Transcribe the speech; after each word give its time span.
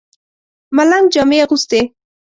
ملنګ 0.75 1.05
جامې 1.13 1.37
اغوستې. 1.43 1.79